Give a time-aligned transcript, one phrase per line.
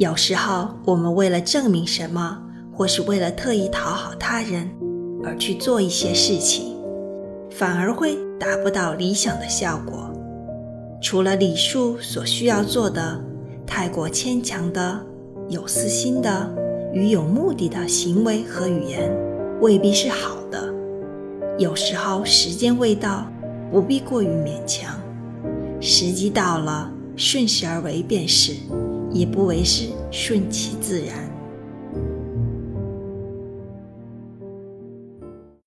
[0.00, 2.38] 有时候，我们为了证明什么，
[2.72, 4.66] 或是为了特意讨好他人
[5.22, 6.74] 而去做一些事情，
[7.50, 10.10] 反而会达不到理想的效果。
[11.02, 13.22] 除了礼数所需要做的，
[13.66, 14.98] 太过牵强的、
[15.50, 16.50] 有私心的
[16.94, 19.14] 与有目的的行为和语言，
[19.60, 20.72] 未必是好的。
[21.58, 23.30] 有时候时间未到，
[23.70, 24.94] 不必过于勉强；
[25.78, 28.54] 时机到了，顺势而为便是，
[29.12, 31.39] 也不为是顺其自然。